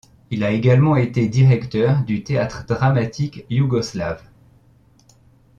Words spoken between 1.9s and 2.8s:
du Théâtre